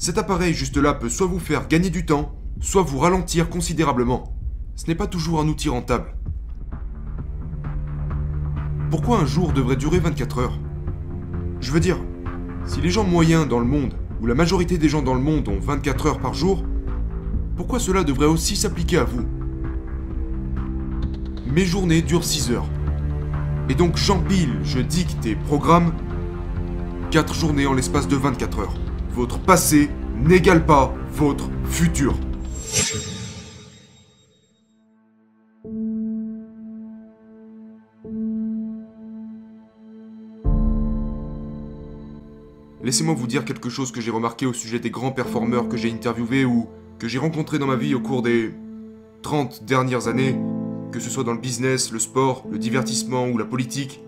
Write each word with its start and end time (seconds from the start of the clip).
Cet 0.00 0.16
appareil 0.16 0.54
juste 0.54 0.76
là 0.76 0.94
peut 0.94 1.08
soit 1.08 1.26
vous 1.26 1.40
faire 1.40 1.66
gagner 1.66 1.90
du 1.90 2.06
temps, 2.06 2.32
soit 2.60 2.82
vous 2.82 3.00
ralentir 3.00 3.50
considérablement. 3.50 4.32
Ce 4.76 4.86
n'est 4.86 4.94
pas 4.94 5.08
toujours 5.08 5.40
un 5.40 5.48
outil 5.48 5.68
rentable. 5.68 6.14
Pourquoi 8.92 9.18
un 9.18 9.26
jour 9.26 9.52
devrait 9.52 9.74
durer 9.74 9.98
24 9.98 10.38
heures? 10.38 10.58
Je 11.60 11.72
veux 11.72 11.80
dire, 11.80 11.98
si 12.64 12.80
les 12.80 12.90
gens 12.90 13.02
moyens 13.02 13.48
dans 13.48 13.58
le 13.58 13.64
monde, 13.64 13.94
ou 14.22 14.26
la 14.26 14.36
majorité 14.36 14.78
des 14.78 14.88
gens 14.88 15.02
dans 15.02 15.14
le 15.14 15.20
monde 15.20 15.48
ont 15.48 15.58
24 15.58 16.06
heures 16.06 16.20
par 16.20 16.32
jour, 16.32 16.64
pourquoi 17.56 17.80
cela 17.80 18.04
devrait 18.04 18.26
aussi 18.26 18.54
s'appliquer 18.54 18.98
à 18.98 19.04
vous? 19.04 19.26
Mes 21.52 21.64
journées 21.64 22.02
durent 22.02 22.22
6 22.22 22.52
heures. 22.52 22.68
Et 23.68 23.74
donc 23.74 23.96
j'empile, 23.96 24.60
je 24.62 24.78
dicte 24.78 25.26
et 25.26 25.34
programme 25.34 25.92
4 27.10 27.34
journées 27.34 27.66
en 27.66 27.74
l'espace 27.74 28.06
de 28.06 28.14
24 28.14 28.60
heures. 28.60 28.74
Votre 29.18 29.40
passé 29.40 29.90
n'égale 30.14 30.64
pas 30.64 30.94
votre 31.10 31.50
futur. 31.64 32.14
Laissez-moi 42.84 43.12
vous 43.14 43.26
dire 43.26 43.44
quelque 43.44 43.68
chose 43.68 43.90
que 43.90 44.00
j'ai 44.00 44.12
remarqué 44.12 44.46
au 44.46 44.52
sujet 44.52 44.78
des 44.78 44.90
grands 44.90 45.10
performeurs 45.10 45.68
que 45.68 45.76
j'ai 45.76 45.90
interviewés 45.90 46.44
ou 46.44 46.68
que 47.00 47.08
j'ai 47.08 47.18
rencontrés 47.18 47.58
dans 47.58 47.66
ma 47.66 47.74
vie 47.74 47.96
au 47.96 48.00
cours 48.00 48.22
des 48.22 48.54
30 49.22 49.64
dernières 49.64 50.06
années, 50.06 50.38
que 50.92 51.00
ce 51.00 51.10
soit 51.10 51.24
dans 51.24 51.34
le 51.34 51.40
business, 51.40 51.90
le 51.90 51.98
sport, 51.98 52.46
le 52.52 52.58
divertissement 52.58 53.26
ou 53.26 53.36
la 53.36 53.44
politique. 53.44 54.00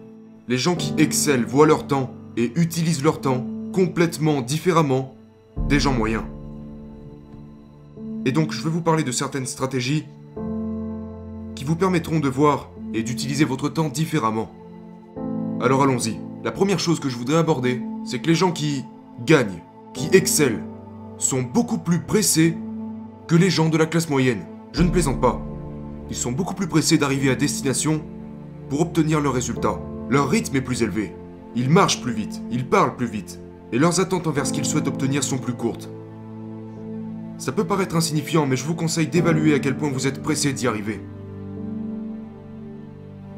Les 0.46 0.56
gens 0.56 0.76
qui 0.76 0.94
excellent 0.98 1.48
voient 1.48 1.66
leur 1.66 1.88
temps 1.88 2.14
et 2.36 2.52
utilisent 2.54 3.02
leur 3.02 3.20
temps 3.20 3.44
complètement 3.72 4.40
différemment 4.42 5.14
des 5.68 5.80
gens 5.80 5.92
moyens. 5.92 6.24
Et 8.24 8.32
donc 8.32 8.52
je 8.52 8.62
vais 8.62 8.70
vous 8.70 8.82
parler 8.82 9.02
de 9.02 9.12
certaines 9.12 9.46
stratégies 9.46 10.04
qui 11.54 11.64
vous 11.64 11.76
permettront 11.76 12.20
de 12.20 12.28
voir 12.28 12.70
et 12.94 13.02
d'utiliser 13.02 13.44
votre 13.44 13.68
temps 13.68 13.88
différemment. 13.88 14.50
Alors 15.60 15.82
allons-y. 15.82 16.18
La 16.42 16.52
première 16.52 16.80
chose 16.80 17.00
que 17.00 17.08
je 17.08 17.16
voudrais 17.16 17.36
aborder, 17.36 17.82
c'est 18.04 18.18
que 18.18 18.26
les 18.26 18.34
gens 18.34 18.50
qui 18.50 18.84
gagnent, 19.26 19.62
qui 19.92 20.08
excellent, 20.12 20.62
sont 21.18 21.42
beaucoup 21.42 21.78
plus 21.78 22.00
pressés 22.00 22.56
que 23.26 23.36
les 23.36 23.50
gens 23.50 23.68
de 23.68 23.76
la 23.76 23.86
classe 23.86 24.08
moyenne. 24.08 24.46
Je 24.72 24.82
ne 24.82 24.88
plaisante 24.88 25.20
pas. 25.20 25.40
Ils 26.08 26.16
sont 26.16 26.32
beaucoup 26.32 26.54
plus 26.54 26.66
pressés 26.66 26.98
d'arriver 26.98 27.30
à 27.30 27.34
destination 27.34 28.02
pour 28.70 28.80
obtenir 28.80 29.20
leurs 29.20 29.34
résultats. 29.34 29.78
Leur 30.08 30.30
rythme 30.30 30.56
est 30.56 30.62
plus 30.62 30.82
élevé. 30.82 31.14
Ils 31.54 31.68
marchent 31.68 32.00
plus 32.00 32.12
vite, 32.12 32.40
ils 32.50 32.66
parlent 32.66 32.96
plus 32.96 33.06
vite, 33.06 33.38
et 33.72 33.78
leurs 33.78 34.00
attentes 34.00 34.26
envers 34.26 34.46
ce 34.46 34.52
qu'ils 34.52 34.64
souhaitent 34.64 34.88
obtenir 34.88 35.22
sont 35.22 35.38
plus 35.38 35.54
courtes. 35.54 35.88
Ça 37.38 37.52
peut 37.52 37.64
paraître 37.64 37.96
insignifiant, 37.96 38.46
mais 38.46 38.56
je 38.56 38.64
vous 38.64 38.74
conseille 38.74 39.06
d'évaluer 39.06 39.54
à 39.54 39.58
quel 39.58 39.76
point 39.76 39.90
vous 39.90 40.06
êtes 40.06 40.22
pressé 40.22 40.52
d'y 40.52 40.66
arriver. 40.66 41.00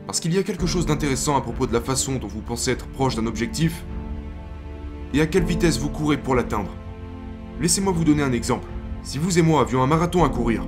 Parce 0.07 0.19
qu'il 0.21 0.35
y 0.35 0.39
a 0.39 0.43
quelque 0.43 0.67
chose 0.67 0.87
d'intéressant 0.87 1.37
à 1.37 1.41
propos 1.41 1.67
de 1.67 1.73
la 1.73 1.81
façon 1.81 2.17
dont 2.17 2.27
vous 2.27 2.41
pensez 2.41 2.73
être 2.73 2.87
proche 2.89 3.15
d'un 3.15 3.27
objectif 3.27 3.85
et 5.15 5.21
à 5.21 5.27
quelle 5.27 5.45
vitesse 5.45 5.79
vous 5.79 5.89
courez 5.89 6.17
pour 6.17 6.35
l'atteindre. 6.35 6.73
Laissez-moi 7.61 7.93
vous 7.93 8.05
donner 8.05 8.23
un 8.23 8.33
exemple. 8.33 8.69
Si 9.03 9.19
vous 9.19 9.39
et 9.39 9.43
moi 9.43 9.61
avions 9.61 9.83
un 9.83 9.87
marathon 9.87 10.25
à 10.25 10.29
courir, 10.29 10.67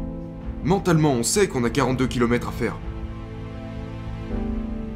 mentalement 0.62 1.12
on 1.12 1.22
sait 1.22 1.48
qu'on 1.48 1.64
a 1.64 1.70
42 1.70 2.06
km 2.06 2.48
à 2.48 2.52
faire. 2.52 2.76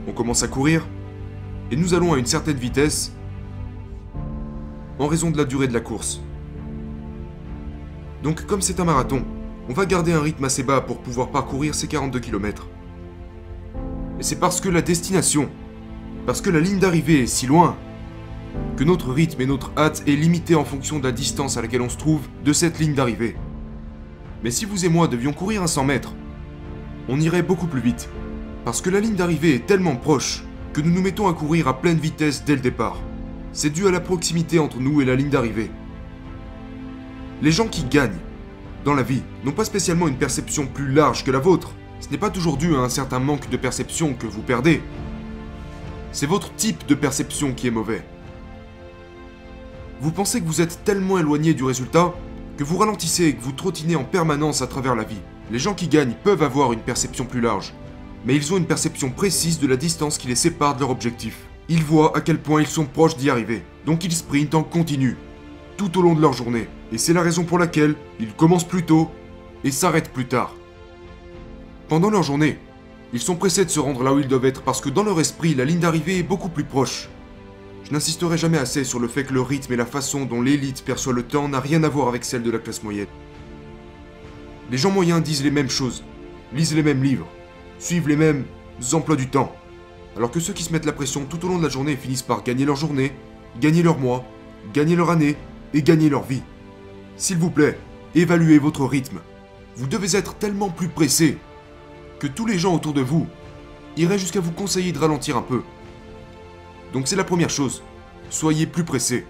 On 0.07 0.13
commence 0.13 0.43
à 0.43 0.49
courir 0.49 0.87
et 1.71 1.77
nous 1.77 1.95
allons 1.95 2.13
à 2.15 2.19
une 2.19 2.27
certaine 2.27 2.57
vitesse 2.57 3.13
en 4.99 5.07
raison 5.07 5.31
de 5.31 5.37
la 5.39 5.45
durée 5.45 5.69
de 5.69 5.75
la 5.75 5.81
course. 5.81 6.21
Donc 8.23 8.47
comme 8.47 8.63
c'est 8.63 8.81
un 8.81 8.85
marathon, 8.85 9.25
on 9.69 9.73
va 9.73 9.87
garder 9.87 10.13
un 10.13 10.21
rythme 10.21 10.45
assez 10.45 10.63
bas 10.63 10.81
pour 10.81 10.99
pouvoir 10.99 11.31
parcourir 11.31 11.75
ces 11.75 11.87
42 11.87 12.21
km. 12.21 12.69
Et 14.19 14.23
c'est 14.23 14.41
parce 14.41 14.61
que 14.61 14.69
la 14.69 14.83
destination, 14.83 15.49
parce 16.27 16.41
que 16.41 16.51
la 16.51 16.61
ligne 16.61 16.79
d'arrivée 16.79 17.23
est 17.23 17.27
si 17.27 17.47
loin, 17.47 17.77
que 18.77 18.85
notre 18.85 19.13
rythme 19.13 19.41
et 19.43 19.47
notre 19.47 19.71
hâte 19.77 20.03
est 20.07 20.17
limité 20.17 20.55
en 20.55 20.65
fonction 20.65 20.99
de 20.99 21.05
la 21.05 21.13
distance 21.13 21.57
à 21.57 21.63
laquelle 21.63 21.83
on 21.83 21.89
se 21.89 21.97
trouve 21.97 22.27
de 22.45 22.53
cette 22.53 22.79
ligne 22.79 22.95
d'arrivée. 22.95 23.37
Mais 24.43 24.51
si 24.51 24.65
vous 24.65 24.85
et 24.85 24.89
moi 24.89 25.09
devions 25.09 25.33
courir 25.33 25.63
un 25.63 25.67
100 25.67 25.85
mètres, 25.85 26.15
on 27.09 27.21
irait 27.21 27.43
beaucoup 27.43 27.67
plus 27.67 27.81
vite. 27.81 28.09
Parce 28.65 28.81
que 28.81 28.91
la 28.91 29.01
ligne 29.01 29.15
d'arrivée 29.15 29.55
est 29.55 29.67
tellement 29.67 29.97
proche 29.97 30.45
que 30.73 30.81
nous 30.81 30.91
nous 30.91 31.03
mettons 31.03 31.29
à 31.29 31.35
courir 31.35 31.69
à 31.69 31.81
pleine 31.81 31.99
vitesse 31.99 32.45
dès 32.45 32.55
le 32.55 32.61
départ. 32.61 32.99
C'est 33.53 33.71
dû 33.71 33.87
à 33.87 33.91
la 33.91 34.01
proximité 34.01 34.59
entre 34.59 34.79
nous 34.79 35.01
et 35.01 35.05
la 35.05 35.17
ligne 35.17 35.31
d'arrivée. 35.31 35.71
Les 37.43 37.53
gens 37.53 37.69
qui 37.69 37.85
gagnent 37.85 38.19
dans 38.85 38.95
la 38.95 39.03
vie 39.03 39.23
n'ont 39.45 39.53
pas 39.53 39.65
spécialement 39.65 40.09
une 40.09 40.17
perception 40.17 40.67
plus 40.67 40.93
large 40.93 41.25
que 41.25 41.31
la 41.31 41.39
vôtre. 41.39 41.73
Ce 42.01 42.09
n'est 42.11 42.19
pas 42.19 42.31
toujours 42.31 42.57
dû 42.57 42.75
à 42.75 42.81
un 42.81 42.89
certain 42.89 43.19
manque 43.19 43.51
de 43.51 43.57
perception 43.57 44.15
que 44.15 44.27
vous 44.27 44.43
perdez. 44.43 44.83
C'est 46.13 46.27
votre 46.27 46.55
type 46.55 46.87
de 46.87 46.95
perception 46.95 47.53
qui 47.53 47.67
est 47.67 47.73
mauvais. 47.73 48.05
Vous 50.01 50.13
pensez 50.13 50.41
que 50.41 50.47
vous 50.47 50.61
êtes 50.61 50.85
tellement 50.85 51.19
éloigné 51.19 51.55
du 51.55 51.65
résultat 51.65 52.15
que 52.57 52.65
vous 52.65 52.79
ralentissez 52.79 53.25
et 53.25 53.35
que 53.35 53.43
vous 53.43 53.53
trottinez 53.53 53.97
en 53.97 54.05
permanence 54.05 54.63
à 54.63 54.67
travers 54.67 54.95
la 54.95 55.05
vie. 55.05 55.21
Les 55.51 55.59
gens 55.59 55.75
qui 55.75 55.89
gagnent 55.89 56.15
peuvent 56.25 56.43
avoir 56.43 56.73
une 56.73 56.81
perception 56.81 57.25
plus 57.25 57.41
large, 57.41 57.73
mais 58.25 58.37
ils 58.37 58.53
ont 58.53 58.59
une 58.59 58.67
perception 58.67 59.11
précise 59.11 59.59
de 59.61 59.67
la 59.67 59.77
distance 59.77 60.19
qui 60.19 60.29
les 60.29 60.35
sépare 60.35 60.75
de 60.75 60.81
leur 60.81 60.91
objectif. 60.91 61.48
Ils 61.71 61.85
voient 61.85 62.17
à 62.17 62.23
quel 62.23 62.41
point 62.41 62.63
ils 62.63 62.67
sont 62.67 62.87
proches 62.87 63.17
d'y 63.17 63.29
arriver, 63.29 63.63
donc 63.85 64.03
ils 64.03 64.13
sprintent 64.13 64.55
en 64.55 64.63
continu, 64.63 65.17
tout 65.77 65.99
au 65.99 66.03
long 66.03 66.15
de 66.15 66.21
leur 66.21 66.33
journée. 66.33 66.67
Et 66.93 66.99
c'est 66.99 67.13
la 67.13 67.21
raison 67.21 67.45
pour 67.45 67.59
laquelle 67.59 67.95
ils 68.19 68.33
commencent 68.33 68.67
plus 68.67 68.85
tôt 68.85 69.11
et 69.65 69.71
s'arrêtent 69.71 70.13
plus 70.13 70.27
tard. 70.27 70.55
Pendant 71.89 72.09
leur 72.09 72.23
journée, 72.23 72.59
ils 73.13 73.21
sont 73.21 73.37
pressés 73.37 73.67
de 73.67 73.71
se 73.71 73.81
rendre 73.81 74.03
là 74.03 74.15
où 74.15 74.19
ils 74.19 74.29
doivent 74.29 74.47
être 74.47 74.63
parce 74.63 74.81
que 74.81 74.89
dans 74.89 75.03
leur 75.03 75.21
esprit, 75.21 75.55
la 75.55 75.67
ligne 75.67 75.81
d'arrivée 75.81 76.19
est 76.19 76.23
beaucoup 76.23 76.49
plus 76.49 76.65
proche. 76.65 77.09
Je 77.85 77.93
n'insisterai 77.93 78.39
jamais 78.39 78.59
assez 78.59 78.85
sur 78.85 78.99
le 78.99 79.09
fait 79.09 79.25
que 79.25 79.35
le 79.35 79.43
rythme 79.43 79.73
et 79.75 79.77
la 79.77 79.87
façon 79.87 80.25
dont 80.25 80.41
l'élite 80.41 80.85
perçoit 80.85 81.13
le 81.13 81.23
temps 81.23 81.49
n'a 81.49 81.61
rien 81.61 81.85
à 81.85 81.89
voir 81.89 82.09
avec 82.09 82.25
celle 82.25 82.43
de 82.43 82.51
la 82.51 82.59
classe 82.59 82.83
moyenne. 82.83 83.07
Les 84.71 84.79
gens 84.79 84.91
moyens 84.91 85.23
disent 85.23 85.43
les 85.43 85.51
mêmes 85.51 85.71
choses, 85.71 86.03
lisent 86.55 86.75
les 86.75 86.83
mêmes 86.83 87.03
livres, 87.03 87.29
suivent 87.79 88.09
les 88.09 88.17
mêmes 88.17 88.45
emplois 88.93 89.17
du 89.17 89.29
temps, 89.29 89.55
alors 90.19 90.33
que 90.33 90.41
ceux 90.41 90.53
qui 90.53 90.65
se 90.65 90.73
mettent 90.73 90.85
la 90.85 90.93
pression 90.93 91.27
tout 91.27 91.45
au 91.45 91.49
long 91.49 91.59
de 91.59 91.63
la 91.63 91.69
journée 91.69 91.95
finissent 91.95 92.23
par 92.23 92.43
gagner 92.43 92.65
leur 92.65 92.75
journée, 92.75 93.13
gagner 93.61 93.85
leur 93.85 93.99
mois, 93.99 94.25
gagner 94.75 94.97
leur 94.97 95.11
année 95.11 95.37
et 95.75 95.81
gagner 95.81 96.09
leur 96.09 96.25
vie. 96.25 96.43
S'il 97.17 97.39
vous 97.39 97.53
plaît, 97.53 97.79
évaluez 98.17 98.59
votre 98.59 98.85
rythme. 98.85 99.21
Vous 99.77 99.87
devez 99.87 100.17
être 100.17 100.35
tellement 100.35 100.71
plus 100.71 100.89
pressé 100.89 101.39
que 102.19 102.27
tous 102.27 102.47
les 102.47 102.59
gens 102.59 102.75
autour 102.75 102.95
de 102.95 103.01
vous 103.01 103.29
iraient 103.97 104.19
jusqu'à 104.19 104.41
vous 104.41 104.51
conseiller 104.51 104.91
de 104.91 104.99
ralentir 104.99 105.37
un 105.37 105.43
peu. 105.43 105.63
Donc 106.93 107.07
c'est 107.07 107.15
la 107.15 107.23
première 107.23 107.51
chose. 107.51 107.85
Soyez 108.29 108.67
plus 108.67 108.83
pressé. 108.83 109.25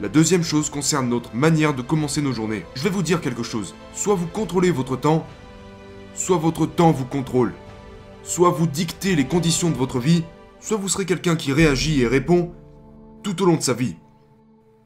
La 0.00 0.08
deuxième 0.08 0.42
chose 0.42 0.68
concerne 0.68 1.08
notre 1.08 1.32
manière 1.32 1.74
de 1.74 1.82
commencer 1.82 2.22
nos 2.22 2.32
journées. 2.32 2.66
Je 2.74 2.82
vais 2.82 2.90
vous 2.90 3.04
dire 3.04 3.20
quelque 3.20 3.44
chose. 3.44 3.76
Soit 3.94 4.16
vous 4.16 4.26
contrôlez 4.26 4.72
votre 4.72 4.96
temps, 4.96 5.24
soit 6.16 6.38
votre 6.38 6.66
temps 6.66 6.90
vous 6.90 7.04
contrôle. 7.04 7.52
Soit 8.22 8.50
vous 8.50 8.68
dictez 8.68 9.16
les 9.16 9.26
conditions 9.26 9.70
de 9.70 9.76
votre 9.76 9.98
vie, 9.98 10.22
soit 10.60 10.76
vous 10.76 10.88
serez 10.88 11.06
quelqu'un 11.06 11.34
qui 11.34 11.52
réagit 11.52 12.02
et 12.02 12.06
répond 12.06 12.52
tout 13.24 13.42
au 13.42 13.46
long 13.46 13.56
de 13.56 13.62
sa 13.62 13.74
vie. 13.74 13.96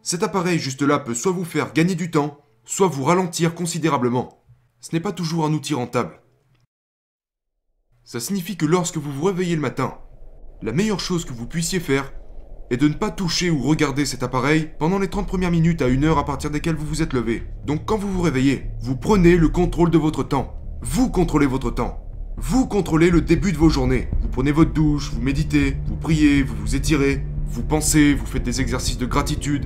Cet 0.02 0.22
appareil 0.22 0.58
juste 0.58 0.82
là 0.82 0.98
peut 0.98 1.14
soit 1.14 1.32
vous 1.32 1.44
faire 1.44 1.72
gagner 1.72 1.94
du 1.94 2.10
temps, 2.10 2.38
soit 2.64 2.88
vous 2.88 3.04
ralentir 3.04 3.54
considérablement. 3.54 4.42
Ce 4.80 4.94
n'est 4.94 5.00
pas 5.00 5.12
toujours 5.12 5.44
un 5.44 5.52
outil 5.52 5.74
rentable. 5.74 6.22
Ça 8.04 8.20
signifie 8.20 8.56
que 8.56 8.66
lorsque 8.66 8.96
vous 8.96 9.12
vous 9.12 9.24
réveillez 9.24 9.56
le 9.56 9.60
matin, 9.60 9.98
la 10.62 10.72
meilleure 10.72 11.00
chose 11.00 11.24
que 11.24 11.32
vous 11.32 11.46
puissiez 11.46 11.80
faire 11.80 12.12
est 12.70 12.76
de 12.78 12.88
ne 12.88 12.94
pas 12.94 13.10
toucher 13.10 13.50
ou 13.50 13.62
regarder 13.62 14.06
cet 14.06 14.22
appareil 14.22 14.70
pendant 14.78 14.98
les 14.98 15.08
30 15.08 15.26
premières 15.26 15.50
minutes 15.50 15.82
à 15.82 15.88
une 15.88 16.04
heure 16.04 16.18
à 16.18 16.24
partir 16.24 16.50
desquelles 16.50 16.76
vous 16.76 16.86
vous 16.86 17.02
êtes 17.02 17.12
levé. 17.12 17.42
Donc 17.66 17.84
quand 17.84 17.98
vous 17.98 18.10
vous 18.10 18.22
réveillez, 18.22 18.70
vous 18.80 18.96
prenez 18.96 19.36
le 19.36 19.48
contrôle 19.48 19.90
de 19.90 19.98
votre 19.98 20.22
temps. 20.22 20.54
Vous 20.80 21.10
contrôlez 21.10 21.46
votre 21.46 21.70
temps. 21.70 22.05
Vous 22.38 22.66
contrôlez 22.66 23.08
le 23.08 23.22
début 23.22 23.52
de 23.52 23.56
vos 23.56 23.70
journées. 23.70 24.08
Vous 24.20 24.28
prenez 24.28 24.52
votre 24.52 24.74
douche, 24.74 25.10
vous 25.10 25.22
méditez, 25.22 25.78
vous 25.86 25.96
priez, 25.96 26.42
vous 26.42 26.54
vous 26.54 26.76
étirez, 26.76 27.24
vous 27.46 27.62
pensez, 27.62 28.12
vous 28.12 28.26
faites 28.26 28.42
des 28.42 28.60
exercices 28.60 28.98
de 28.98 29.06
gratitude. 29.06 29.64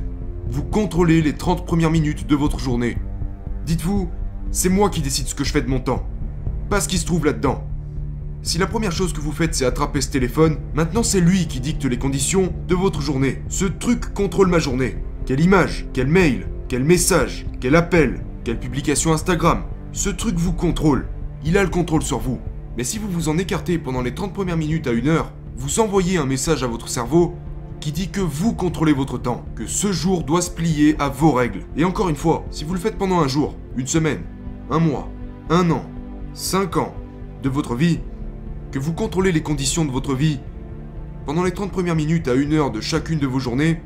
Vous 0.49 0.63
contrôlez 0.63 1.21
les 1.21 1.35
30 1.35 1.67
premières 1.67 1.91
minutes 1.91 2.29
de 2.29 2.37
votre 2.37 2.61
journée. 2.61 2.97
Dites-vous, 3.67 4.09
c'est 4.53 4.69
moi 4.69 4.89
qui 4.89 5.01
décide 5.01 5.27
ce 5.27 5.35
que 5.35 5.43
je 5.43 5.51
fais 5.51 5.63
de 5.63 5.69
mon 5.69 5.81
temps. 5.81 6.09
Pas 6.69 6.81
ce 6.81 6.87
qui 6.87 6.99
se 6.99 7.07
trouve 7.07 7.25
là-dedans. 7.25 7.67
Si 8.43 8.57
la 8.57 8.69
première 8.69 8.93
chose 8.93 9.13
que 9.13 9.21
vous 9.21 9.33
faites 9.33 9.57
c'est 9.57 9.67
attraper 9.67 10.01
ce 10.01 10.11
téléphone, 10.11 10.59
maintenant 10.73 11.03
c'est 11.03 11.21
lui 11.21 11.49
qui 11.49 11.59
dicte 11.59 11.85
les 11.87 11.99
conditions 11.99 12.53
de 12.69 12.75
votre 12.77 13.01
journée. 13.01 13.43
Ce 13.49 13.65
truc 13.65 14.15
contrôle 14.15 14.49
ma 14.49 14.61
journée. 14.61 14.97
Quelle 15.27 15.41
image, 15.41 15.89
quel 15.93 16.07
mail, 16.07 16.47
quel 16.69 16.85
message, 16.85 17.47
quel 17.61 17.75
appel, 17.75 18.21
quelle 18.45 18.61
publication 18.61 19.13
Instagram. 19.13 19.65
Ce 19.91 20.09
truc 20.09 20.37
vous 20.37 20.53
contrôle. 20.53 21.09
Il 21.45 21.59
a 21.59 21.65
le 21.65 21.69
contrôle 21.69 22.03
sur 22.03 22.21
vous. 22.21 22.39
Mais 22.77 22.85
si 22.85 22.99
vous 22.99 23.09
vous 23.09 23.29
en 23.29 23.39
écartez 23.39 23.79
pendant 23.79 24.03
les 24.03 24.15
30 24.15 24.33
premières 24.33 24.57
minutes 24.57 24.87
à 24.87 24.93
une 24.93 25.09
heure, 25.09 25.33
vous 25.57 25.81
envoyez 25.81 26.19
un 26.19 26.27
message 26.27 26.63
à 26.63 26.69
votre 26.69 26.89
cerveau 26.89 27.35
qui 27.81 27.93
dit 27.93 28.11
que 28.11 28.21
vous 28.21 28.53
contrôlez 28.53 28.93
votre 28.93 29.19
temps, 29.19 29.45
que 29.57 29.67
ce 29.67 29.91
jour 29.91 30.23
doit 30.23 30.43
se 30.43 30.51
plier 30.51 30.97
à 30.99 31.09
vos 31.09 31.33
règles. 31.33 31.67
Et 31.77 31.85
encore 31.85 32.09
une 32.09 32.17
fois, 32.17 32.45
si 32.51 32.65
vous 32.65 32.75
le 32.75 32.81
faites 32.81 32.99
pendant 32.99 33.21
un 33.21 33.29
jour, 33.29 33.57
une 33.77 33.87
semaine, 33.87 34.23
un 34.71 34.79
mois, 34.79 35.09
un 35.49 35.71
an, 35.71 35.85
cinq 36.33 36.77
ans 36.77 36.95
de 37.43 37.49
votre 37.49 37.75
vie, 37.75 38.01
que 38.71 38.79
vous 38.79 38.93
contrôlez 38.93 39.33
les 39.33 39.43
conditions 39.43 39.85
de 39.85 39.91
votre 39.91 40.15
vie 40.15 40.39
pendant 41.27 41.43
les 41.43 41.53
30 41.53 41.73
premières 41.73 41.97
minutes 41.97 42.29
à 42.29 42.35
une 42.35 42.53
heure 42.53 42.71
de 42.71 42.81
chacune 42.81 43.19
de 43.19 43.27
vos 43.27 43.39
journées, 43.39 43.81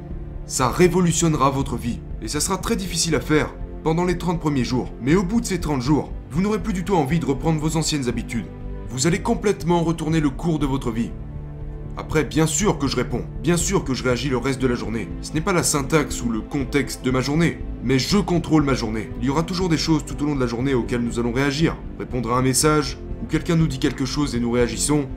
ça 0.47 0.69
révolutionnera 0.69 1.51
votre 1.51 1.77
vie. 1.77 2.01
Et 2.21 2.29
ça 2.29 2.41
sera 2.41 2.59
très 2.59 2.77
difficile 2.77 3.15
à 3.15 3.21
faire 3.21 3.55
pendant 3.83 4.05
les 4.05 4.19
30 4.19 4.41
premiers 4.41 4.65
jours. 4.65 4.91
Mais 5.01 5.15
au 5.15 5.23
bout 5.23 5.41
de 5.41 5.47
ces 5.47 5.61
30 5.61 5.81
jours, 5.81 6.13
vous 6.31 6.43
n'aurez 6.43 6.63
plus 6.63 6.73
du 6.73 6.85
tout 6.85 6.95
envie 6.95 7.19
de 7.19 7.27
reprendre 7.27 7.61
vos 7.61 7.77
anciennes 7.77 8.09
habitudes. 8.09 8.47
Vous 8.94 9.08
allez 9.08 9.23
complètement 9.23 9.82
retourner 9.82 10.20
le 10.20 10.31
cours 10.31 10.61
de 10.61 10.67
votre 10.67 10.93
vie. 10.93 11.11
Après, 11.96 12.23
bien 12.23 12.46
sûr 12.46 12.79
que 12.79 12.87
je 12.87 12.94
réponds, 12.94 13.25
bien 13.43 13.56
sûr 13.56 13.82
que 13.82 13.93
je 13.93 14.05
réagis 14.05 14.29
le 14.29 14.37
reste 14.37 14.62
de 14.62 14.69
la 14.69 14.76
journée. 14.76 15.08
Ce 15.20 15.32
n'est 15.32 15.41
pas 15.41 15.52
la 15.52 15.64
syntaxe 15.64 16.23
ou 16.23 16.31
le 16.31 16.41
contexte 16.41 17.05
de 17.05 17.11
ma 17.11 17.20
journée, 17.20 17.58
mais 17.82 17.99
je 17.99 18.19
contrôle 18.19 18.62
ma 18.62 18.75
journée. 18.75 19.11
Il 19.20 19.26
y 19.26 19.31
aura 19.31 19.43
toujours 19.43 19.69
des 19.69 19.79
choses 19.79 20.05
tout 20.05 20.23
au 20.23 20.26
long 20.26 20.37
de 20.37 20.41
la 20.41 20.46
journée 20.46 20.75
auxquelles 20.75 21.02
nous 21.02 21.19
allons 21.19 21.32
réagir. 21.32 21.76
Répondre 21.99 22.32
à 22.32 22.38
un 22.38 22.43
message, 22.43 22.96
ou 23.20 23.26
quelqu'un 23.26 23.56
nous 23.56 23.67
dit 23.67 23.81
quelque 23.81 24.05
chose 24.05 24.37
et 24.37 24.41
nous 24.41 24.52
réagissons. 24.52 25.08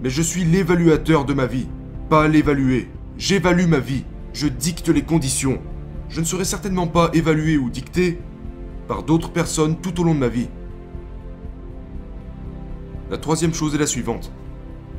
Mais 0.00 0.08
je 0.08 0.22
suis 0.22 0.44
l'évaluateur 0.44 1.24
de 1.24 1.34
ma 1.34 1.46
vie, 1.46 1.66
pas 2.08 2.28
l'évaluer. 2.28 2.86
J'évalue 3.18 3.66
ma 3.66 3.80
vie, 3.80 4.04
je 4.32 4.46
dicte 4.46 4.88
les 4.88 5.02
conditions. 5.02 5.58
Je 6.08 6.20
ne 6.20 6.26
serai 6.26 6.44
certainement 6.44 6.86
pas 6.86 7.10
évalué 7.12 7.58
ou 7.58 7.70
dicté 7.70 8.20
par 8.86 9.02
d'autres 9.02 9.32
personnes 9.32 9.74
tout 9.74 10.00
au 10.00 10.04
long 10.04 10.14
de 10.14 10.20
ma 10.20 10.28
vie. 10.28 10.46
La 13.10 13.16
troisième 13.16 13.54
chose 13.54 13.74
est 13.74 13.78
la 13.78 13.86
suivante. 13.86 14.30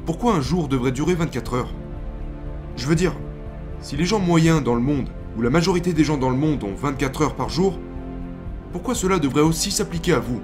Pourquoi 0.08 0.34
un 0.34 0.42
jour 0.42 0.68
devrait 0.68 0.92
durer 0.92 1.14
24 1.14 1.54
heures? 1.54 1.74
Je 2.76 2.88
veux 2.88 2.96
dire, 2.96 3.14
si 3.82 3.98
les 3.98 4.06
gens 4.06 4.18
moyens 4.18 4.64
dans 4.64 4.74
le 4.74 4.82
monde, 4.82 5.10
ou 5.38 5.44
la 5.44 5.52
majorité 5.52 5.94
des 5.94 6.04
gens 6.04 6.18
dans 6.18 6.32
le 6.32 6.36
monde 6.36 6.64
ont 6.64 6.74
24 6.74 7.22
heures 7.22 7.36
par 7.36 7.50
jour, 7.50 7.78
pourquoi 8.72 8.96
cela 8.96 9.20
devrait 9.20 9.44
aussi 9.44 9.70
s'appliquer 9.70 10.14
à 10.14 10.20
vous? 10.20 10.42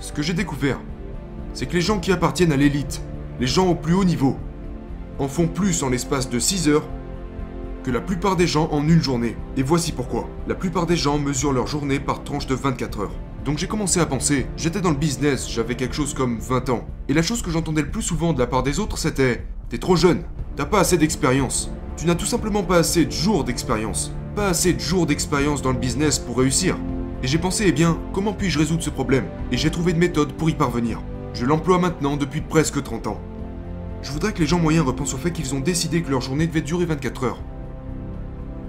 Ce 0.00 0.12
que 0.12 0.22
j'ai 0.22 0.34
découvert, 0.34 0.80
c'est 1.54 1.66
que 1.66 1.74
les 1.74 1.80
gens 1.80 2.00
qui 2.00 2.10
appartiennent 2.10 2.50
à 2.50 2.56
l'élite, 2.56 3.00
les 3.38 3.46
gens 3.46 3.68
au 3.68 3.76
plus 3.76 3.94
haut 3.94 4.04
niveau, 4.04 4.36
en 5.20 5.28
font 5.28 5.46
plus 5.46 5.84
en 5.84 5.88
l'espace 5.88 6.28
de 6.28 6.40
6 6.40 6.68
heures 6.68 6.88
que 7.84 7.92
la 7.92 8.00
plupart 8.00 8.34
des 8.34 8.48
gens 8.48 8.68
en 8.72 8.82
une 8.88 9.02
journée. 9.02 9.36
Et 9.56 9.62
voici 9.62 9.92
pourquoi. 9.92 10.28
La 10.48 10.56
plupart 10.56 10.86
des 10.86 10.96
gens 10.96 11.20
mesurent 11.20 11.52
leur 11.52 11.68
journée 11.68 12.00
par 12.00 12.24
tranche 12.24 12.48
de 12.48 12.56
24 12.56 13.00
heures. 13.02 13.18
Donc 13.44 13.58
j'ai 13.58 13.66
commencé 13.66 13.98
à 13.98 14.06
penser, 14.06 14.46
j'étais 14.56 14.80
dans 14.80 14.90
le 14.90 14.96
business, 14.96 15.50
j'avais 15.50 15.74
quelque 15.74 15.96
chose 15.96 16.14
comme 16.14 16.38
20 16.38 16.68
ans. 16.68 16.86
Et 17.08 17.12
la 17.12 17.22
chose 17.22 17.42
que 17.42 17.50
j'entendais 17.50 17.82
le 17.82 17.90
plus 17.90 18.02
souvent 18.02 18.32
de 18.32 18.38
la 18.38 18.46
part 18.46 18.62
des 18.62 18.78
autres, 18.78 18.98
c'était 18.98 19.44
T'es 19.68 19.78
trop 19.78 19.96
jeune, 19.96 20.22
t'as 20.54 20.66
pas 20.66 20.80
assez 20.80 20.98
d'expérience. 20.98 21.70
Tu 21.96 22.06
n'as 22.06 22.14
tout 22.14 22.26
simplement 22.26 22.62
pas 22.62 22.76
assez 22.76 23.06
de 23.06 23.10
jours 23.10 23.42
d'expérience. 23.42 24.12
Pas 24.36 24.48
assez 24.48 24.74
de 24.74 24.80
jours 24.80 25.06
d'expérience 25.06 25.62
dans 25.62 25.72
le 25.72 25.78
business 25.78 26.18
pour 26.18 26.36
réussir. 26.36 26.76
Et 27.22 27.26
j'ai 27.26 27.38
pensé, 27.38 27.64
eh 27.66 27.72
bien, 27.72 27.98
comment 28.12 28.34
puis-je 28.34 28.58
résoudre 28.58 28.82
ce 28.82 28.90
problème? 28.90 29.24
Et 29.50 29.56
j'ai 29.56 29.70
trouvé 29.70 29.92
une 29.92 29.98
méthode 29.98 30.34
pour 30.34 30.50
y 30.50 30.54
parvenir. 30.54 31.00
Je 31.32 31.46
l'emploie 31.46 31.78
maintenant 31.78 32.18
depuis 32.18 32.42
presque 32.42 32.82
30 32.82 33.06
ans. 33.06 33.20
Je 34.02 34.12
voudrais 34.12 34.34
que 34.34 34.40
les 34.40 34.46
gens 34.46 34.58
moyens 34.58 34.86
repensent 34.86 35.14
au 35.14 35.18
fait 35.18 35.32
qu'ils 35.32 35.54
ont 35.54 35.60
décidé 35.60 36.02
que 36.02 36.10
leur 36.10 36.20
journée 36.20 36.46
devait 36.46 36.60
durer 36.60 36.84
24 36.84 37.24
heures. 37.24 37.42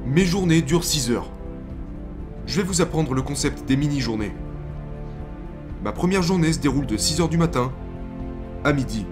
Mes 0.05 0.25
journées 0.25 0.61
durent 0.61 0.85
6 0.85 1.11
heures. 1.11 1.31
Je 2.45 2.61
vais 2.61 2.67
vous 2.67 2.81
apprendre 2.81 3.13
le 3.13 3.21
concept 3.21 3.67
des 3.67 3.75
mini-journées. 3.75 4.33
Ma 5.83 5.91
première 5.91 6.23
journée 6.23 6.53
se 6.53 6.59
déroule 6.59 6.85
de 6.85 6.95
6h 6.95 7.27
du 7.27 7.37
matin 7.37 7.73
à 8.63 8.71
midi. 8.71 9.05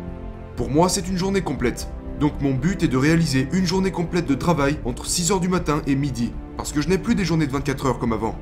Pour 0.55 0.69
moi, 0.69 0.87
c'est 0.87 1.09
une 1.09 1.17
journée 1.17 1.41
complète. 1.41 1.89
Donc 2.21 2.41
mon 2.41 2.53
but 2.53 2.81
est 2.81 2.87
de 2.87 2.95
réaliser 2.95 3.49
une 3.51 3.65
journée 3.65 3.91
complète 3.91 4.25
de 4.25 4.35
travail 4.35 4.79
entre 4.85 5.05
6h 5.05 5.41
du 5.41 5.49
matin 5.49 5.81
et 5.85 5.95
midi. 5.95 6.31
Parce 6.55 6.71
que 6.71 6.79
je 6.79 6.87
n'ai 6.87 6.97
plus 6.97 7.13
des 7.13 7.25
journées 7.25 7.47
de 7.47 7.51
24 7.51 7.87
heures 7.87 7.99
comme 7.99 8.13
avant. 8.13 8.37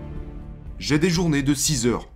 J'ai 0.77 0.99
des 0.99 1.09
journées 1.09 1.41
de 1.41 1.55
6 1.55 1.87
heures. 1.87 2.07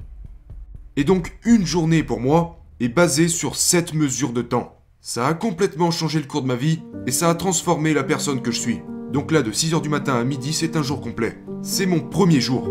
Et 0.98 1.04
donc 1.04 1.36
une 1.45 1.65
journée 1.65 2.04
pour 2.04 2.19
moi 2.19 2.60
est 2.80 2.89
basée 2.89 3.27
sur 3.27 3.56
cette 3.56 3.95
mesure 3.95 4.33
de 4.33 4.44
temps. 4.44 4.77
Ça 5.01 5.25
a 5.25 5.33
complètement 5.33 5.89
changé 5.89 6.19
le 6.19 6.27
cours 6.27 6.44
de 6.44 6.48
ma 6.48 6.56
vie 6.56 6.81
et 7.07 7.12
ça 7.12 7.30
a 7.31 7.36
transformé 7.36 7.95
la 7.95 8.04
personne 8.04 8.44
que 8.44 8.51
je 8.51 8.60
suis. 8.60 8.81
Donc 9.12 9.31
là, 9.31 9.42
de 9.42 9.51
6h 9.51 9.81
du 9.81 9.89
matin 9.89 10.13
à 10.13 10.24
midi, 10.24 10.54
c'est 10.54 10.75
un 10.75 10.83
jour 10.83 11.01
complet. 11.01 11.39
C'est 11.63 11.88
mon 11.88 12.01
premier 12.01 12.39
jour 12.39 12.69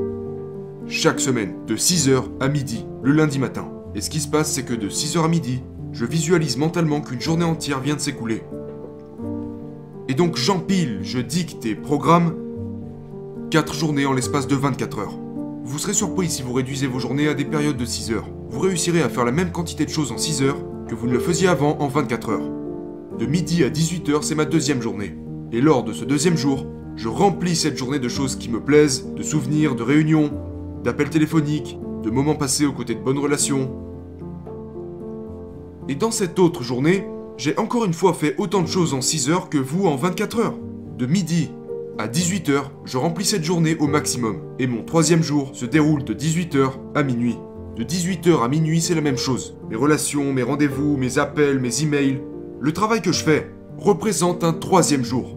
chaque 0.89 1.21
semaine, 1.21 1.55
de 1.67 1.77
6h 1.77 2.23
à 2.41 2.49
midi, 2.49 2.85
le 3.03 3.13
lundi 3.13 3.39
matin. 3.39 3.69
Et 3.95 4.01
ce 4.01 4.11
qui 4.11 4.21
se 4.21 4.29
passe, 4.29 4.53
c'est 4.53 4.65
que 4.65 4.75
de 4.75 4.89
6h 4.89 5.25
à 5.25 5.29
midi, 5.29 5.63
je 5.93 6.05
visualise 6.05 6.57
mentalement 6.57 7.01
qu'une 7.01 7.21
journée 7.21 7.45
entière 7.45 7.81
vient 7.81 7.95
de 7.95 8.01
s'écouler. 8.01 8.43
Et 10.09 10.15
donc 10.15 10.37
j'empile, 10.37 11.01
je 11.03 11.19
dicte 11.19 11.65
et 11.67 11.75
programme 11.75 12.35
4 13.51 13.75
journées 13.75 14.07
en 14.07 14.13
l'espace 14.13 14.47
de 14.47 14.57
24 14.57 14.99
heures. 14.99 15.19
Vous 15.65 15.79
serez 15.79 15.95
surpris 15.95 16.29
si 16.29 16.43
vous 16.43 16.53
réduisez 16.53 16.87
vos 16.87 16.99
journées 16.99 17.29
à 17.29 17.35
des 17.35 17.45
périodes 17.45 17.77
de 17.77 17.85
6 17.85 18.13
heures. 18.13 18.29
Vous 18.51 18.61
réussirez 18.61 19.03
à 19.03 19.09
faire 19.09 19.25
la 19.25 19.33
même 19.33 19.53
quantité 19.53 19.85
de 19.85 19.91
choses 19.91 20.11
en 20.11 20.19
6 20.19 20.43
heures 20.43 20.63
que 20.89 20.95
vous 20.95 21.07
ne 21.07 21.13
le 21.13 21.21
faisiez 21.21 21.49
avant 21.49 21.79
en 21.79 21.89
24 21.89 22.31
heures. 22.31 22.51
De 23.19 23.27
midi 23.27 23.63
à 23.63 23.71
18 23.71 24.09
heures, 24.09 24.25
c'est 24.25 24.35
ma 24.35 24.45
deuxième 24.45 24.83
journée. 24.83 25.17
Et 25.53 25.61
lors 25.61 25.85
de 25.85 25.93
ce 25.93 26.05
deuxième 26.05 26.37
jour, 26.37 26.67
je 26.97 27.09
remplis 27.09 27.57
cette 27.57 27.77
journée 27.77 27.99
de 27.99 28.09
choses 28.09 28.37
qui 28.37 28.49
me 28.49 28.61
plaisent, 28.61 29.07
de 29.15 29.23
souvenirs, 29.23 29.75
de 29.75 29.83
réunions, 29.83 30.31
d'appels 30.83 31.11
téléphoniques, 31.11 31.79
de 32.03 32.11
moments 32.11 32.35
passés 32.35 32.67
aux 32.67 32.73
côtés 32.73 32.95
de 32.95 33.01
bonnes 33.01 33.19
relations. 33.19 33.71
Et 35.89 35.95
dans 35.95 36.11
cette 36.11 36.39
autre 36.39 36.63
journée, 36.63 37.07
j'ai 37.37 37.57
encore 37.59 37.85
une 37.85 37.95
fois 37.95 38.15
fait 38.15 38.35
autant 38.39 38.63
de 38.63 38.69
choses 38.69 38.95
en 38.95 39.01
6 39.01 39.31
heures 39.31 39.49
que 39.49 39.59
vous 39.59 39.87
en 39.87 39.97
24 39.97 40.39
heures. 40.39 40.59
De 40.99 41.07
midi 41.07 41.51
à 41.99 42.09
18h, 42.09 42.63
je 42.85 42.99
remplis 42.99 43.25
cette 43.25 43.45
journée 43.45 43.77
au 43.79 43.87
maximum. 43.87 44.39
Et 44.59 44.67
mon 44.67 44.83
troisième 44.83 45.23
jour 45.23 45.51
se 45.55 45.67
déroule 45.67 46.05
de 46.05 46.15
18h 46.15 46.71
à 46.95 47.03
minuit. 47.03 47.37
De 47.77 47.85
18h 47.85 48.45
à 48.45 48.49
minuit, 48.49 48.81
c'est 48.81 48.95
la 48.95 49.01
même 49.01 49.17
chose. 49.17 49.57
Mes 49.71 49.77
relations, 49.77 50.33
mes 50.33 50.43
rendez-vous, 50.43 50.97
mes 50.97 51.19
appels, 51.19 51.59
mes 51.59 51.83
emails, 51.83 52.21
le 52.61 52.73
travail 52.73 53.03
que 53.03 53.13
je 53.13 53.25
fais 53.25 53.51
représente 53.79 54.45
un 54.45 54.53
troisième 54.53 55.05
jour. 55.05 55.37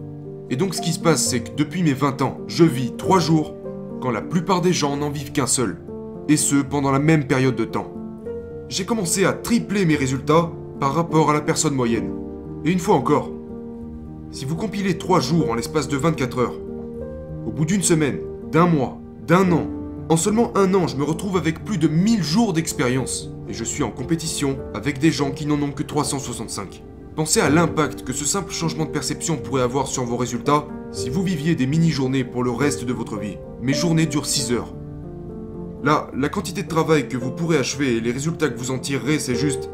Et 0.50 0.56
donc 0.56 0.74
ce 0.74 0.80
qui 0.80 0.92
se 0.92 1.00
passe, 1.00 1.26
c'est 1.26 1.40
que 1.40 1.56
depuis 1.56 1.82
mes 1.82 1.92
20 1.92 2.22
ans, 2.22 2.38
je 2.46 2.64
vis 2.64 2.92
3 2.96 3.18
jours 3.18 3.54
quand 4.00 4.10
la 4.10 4.22
plupart 4.22 4.60
des 4.60 4.72
gens 4.72 4.96
n'en 4.96 5.10
vivent 5.10 5.32
qu'un 5.32 5.46
seul, 5.46 5.78
et 6.28 6.36
ce 6.36 6.56
pendant 6.56 6.90
la 6.90 6.98
même 6.98 7.26
période 7.26 7.56
de 7.56 7.64
temps. 7.64 7.92
J'ai 8.68 8.84
commencé 8.84 9.24
à 9.24 9.32
tripler 9.32 9.84
mes 9.84 9.96
résultats 9.96 10.50
par 10.80 10.94
rapport 10.94 11.30
à 11.30 11.32
la 11.32 11.40
personne 11.40 11.74
moyenne. 11.74 12.12
Et 12.64 12.72
une 12.72 12.78
fois 12.78 12.96
encore, 12.96 13.30
si 14.30 14.44
vous 14.44 14.56
compilez 14.56 14.98
3 14.98 15.20
jours 15.20 15.50
en 15.50 15.54
l'espace 15.54 15.88
de 15.88 15.96
24 15.96 16.38
heures, 16.38 16.60
au 17.46 17.52
bout 17.52 17.64
d'une 17.64 17.82
semaine, 17.82 18.18
d'un 18.50 18.66
mois, 18.66 18.98
d'un 19.26 19.50
an, 19.52 19.68
en 20.08 20.16
seulement 20.16 20.56
un 20.56 20.74
an, 20.74 20.86
je 20.86 20.96
me 20.96 21.04
retrouve 21.04 21.36
avec 21.36 21.64
plus 21.64 21.78
de 21.78 21.88
1000 21.88 22.22
jours 22.22 22.52
d'expérience, 22.52 23.30
et 23.48 23.52
je 23.52 23.64
suis 23.64 23.82
en 23.82 23.90
compétition 23.90 24.58
avec 24.74 24.98
des 24.98 25.10
gens 25.10 25.30
qui 25.30 25.46
n'en 25.46 25.60
ont 25.62 25.70
que 25.72 25.82
365. 25.82 26.82
Pensez 27.14 27.40
à 27.40 27.48
l'impact 27.48 28.04
que 28.04 28.12
ce 28.12 28.24
simple 28.24 28.52
changement 28.52 28.84
de 28.84 28.90
perception 28.90 29.36
pourrait 29.36 29.62
avoir 29.62 29.86
sur 29.86 30.04
vos 30.04 30.16
résultats 30.16 30.66
si 30.96 31.10
vous 31.10 31.22
viviez 31.22 31.54
des 31.54 31.66
mini-journées 31.66 32.24
pour 32.24 32.42
le 32.42 32.50
reste 32.50 32.86
de 32.86 32.92
votre 32.94 33.18
vie. 33.18 33.36
Mes 33.60 33.74
journées 33.74 34.06
durent 34.06 34.24
6 34.24 34.52
heures. 34.52 34.74
Là, 35.84 36.10
la 36.16 36.30
quantité 36.30 36.62
de 36.62 36.68
travail 36.68 37.06
que 37.06 37.18
vous 37.18 37.32
pourrez 37.32 37.58
achever 37.58 37.96
et 37.96 38.00
les 38.00 38.12
résultats 38.12 38.48
que 38.48 38.58
vous 38.58 38.70
en 38.70 38.78
tirerez, 38.78 39.18
c'est 39.18 39.34
juste... 39.34 39.68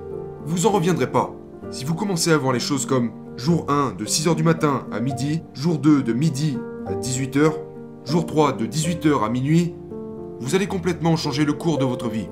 Vous 0.45 0.67
en 0.67 0.73
reviendrez 0.73 1.09
pas. 1.09 1.33
Si 1.71 1.85
vous 1.85 1.95
commencez 1.95 2.33
à 2.33 2.37
voir 2.37 2.52
les 2.52 2.59
choses 2.59 2.87
comme 2.87 3.12
jour 3.37 3.67
1 3.69 3.93
de 3.93 4.05
6h 4.05 4.35
du 4.35 4.43
matin 4.43 4.85
à 4.91 4.99
midi, 4.99 5.43
jour 5.55 5.79
2 5.79 6.02
de 6.02 6.12
midi 6.12 6.59
à 6.87 6.95
18h, 6.95 7.52
jour 8.05 8.26
3 8.26 8.55
de 8.55 8.67
18h 8.67 9.25
à 9.25 9.29
minuit, 9.29 9.76
vous 10.41 10.57
allez 10.57 10.67
complètement 10.67 11.14
changer 11.14 11.45
le 11.45 11.52
cours 11.52 11.79
de 11.79 11.85
votre 11.85 12.09
vie. 12.09 12.26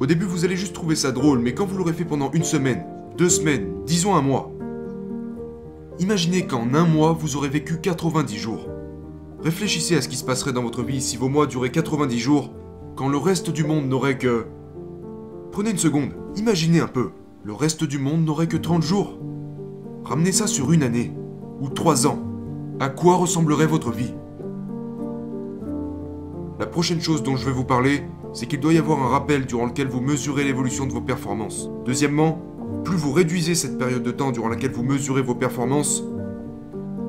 Au 0.00 0.04
début, 0.04 0.26
vous 0.26 0.44
allez 0.44 0.56
juste 0.56 0.74
trouver 0.74 0.96
ça 0.96 1.12
drôle, 1.12 1.38
mais 1.38 1.54
quand 1.54 1.64
vous 1.64 1.78
l'aurez 1.78 1.94
fait 1.94 2.04
pendant 2.04 2.30
une 2.32 2.44
semaine, 2.44 2.84
deux 3.16 3.30
semaines, 3.30 3.68
disons 3.86 4.14
un 4.14 4.20
mois, 4.22 4.52
imaginez 5.98 6.46
qu'en 6.46 6.74
un 6.74 6.86
mois, 6.86 7.12
vous 7.12 7.36
aurez 7.36 7.48
vécu 7.48 7.80
90 7.80 8.36
jours. 8.36 8.68
Réfléchissez 9.42 9.96
à 9.96 10.02
ce 10.02 10.08
qui 10.08 10.16
se 10.16 10.24
passerait 10.24 10.52
dans 10.52 10.62
votre 10.62 10.82
vie 10.82 11.00
si 11.00 11.16
vos 11.16 11.28
mois 11.28 11.46
duraient 11.46 11.70
90 11.70 12.18
jours, 12.18 12.52
quand 12.96 13.08
le 13.08 13.18
reste 13.18 13.50
du 13.50 13.64
monde 13.64 13.88
n'aurait 13.88 14.18
que... 14.18 14.46
Prenez 15.52 15.70
une 15.70 15.78
seconde, 15.78 16.10
imaginez 16.36 16.80
un 16.80 16.88
peu, 16.88 17.10
le 17.42 17.52
reste 17.52 17.84
du 17.84 17.98
monde 17.98 18.24
n'aurait 18.24 18.46
que 18.46 18.56
30 18.56 18.82
jours. 18.82 19.18
Ramenez 20.04 20.32
ça 20.32 20.46
sur 20.46 20.72
une 20.72 20.82
année, 20.82 21.12
ou 21.60 21.68
trois 21.68 22.06
ans. 22.06 22.18
À 22.80 22.88
quoi 22.88 23.16
ressemblerait 23.16 23.66
votre 23.66 23.90
vie? 23.90 24.14
La 26.58 26.66
prochaine 26.66 27.00
chose 27.00 27.22
dont 27.22 27.36
je 27.36 27.44
vais 27.46 27.52
vous 27.52 27.64
parler, 27.64 28.02
c'est 28.32 28.46
qu'il 28.46 28.60
doit 28.60 28.72
y 28.72 28.78
avoir 28.78 29.02
un 29.02 29.08
rappel 29.08 29.44
durant 29.44 29.66
lequel 29.66 29.88
vous 29.88 30.00
mesurez 30.00 30.44
l'évolution 30.44 30.86
de 30.86 30.92
vos 30.92 31.00
performances. 31.00 31.70
Deuxièmement, 31.84 32.40
plus 32.82 32.96
vous 32.96 33.12
réduisez 33.12 33.54
cette 33.54 33.78
période 33.78 34.02
de 34.02 34.10
temps 34.10 34.32
durant 34.32 34.48
laquelle 34.48 34.72
vous 34.72 34.82
mesurez 34.82 35.22
vos 35.22 35.34
performances, 35.34 36.02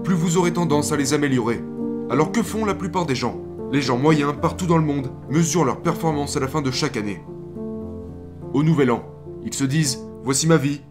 plus 0.03 0.13
vous 0.13 0.37
aurez 0.37 0.53
tendance 0.53 0.91
à 0.91 0.97
les 0.97 1.13
améliorer. 1.13 1.63
Alors 2.09 2.31
que 2.31 2.43
font 2.43 2.65
la 2.65 2.75
plupart 2.75 3.07
des 3.07 3.15
gens? 3.15 3.41
Les 3.71 3.81
gens 3.81 3.97
moyens 3.97 4.33
partout 4.39 4.67
dans 4.67 4.77
le 4.77 4.83
monde 4.83 5.11
mesurent 5.29 5.65
leur 5.65 5.81
performance 5.81 6.37
à 6.37 6.39
la 6.39 6.47
fin 6.47 6.61
de 6.61 6.69
chaque 6.69 6.95
année. 6.95 7.21
Au 8.53 8.61
nouvel 8.61 8.91
an, 8.91 9.03
ils 9.43 9.53
se 9.53 9.63
disent 9.63 9.99
Voici 10.23 10.47
ma 10.47 10.57
vie. 10.57 10.81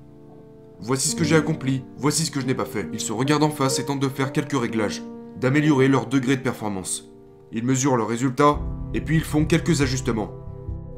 Voici 0.81 1.09
ce 1.09 1.17
que 1.17 1.25
j'ai 1.25 1.37
accompli, 1.37 1.85
voici 1.97 2.25
ce 2.25 2.31
que 2.31 2.41
je 2.41 2.47
n'ai 2.47 2.55
pas 2.55 2.65
fait. 2.65 2.89
Ils 2.93 3.01
se 3.01 3.13
regardent 3.13 3.45
en 3.45 3.51
face 3.51 3.79
et 3.79 3.85
tentent 3.85 4.01
de 4.01 4.09
faire 4.09 4.33
quelques 4.33 4.61
réglages, 4.61 5.03
d'améliorer 5.41 5.89
leur 5.89 6.07
degré 6.07 6.37
de 6.37 6.43
performance. 6.43 7.11
Ils 7.53 7.65
mesurent 7.65 7.97
leurs 7.97 8.09
résultats, 8.09 8.59
et 8.93 9.01
puis 9.01 9.17
ils 9.17 9.25
font 9.25 9.45
quelques 9.45 9.81
ajustements. 9.81 10.31